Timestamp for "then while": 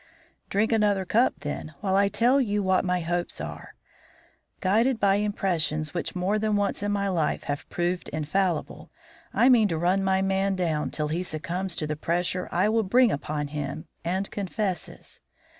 1.41-1.95